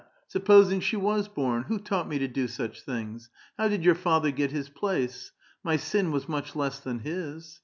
[0.25, 1.65] Supposing she was born?
[1.65, 3.29] Who taught me to do such things?
[3.59, 5.31] How did your father get his place?
[5.63, 7.59] My sin was much less than his.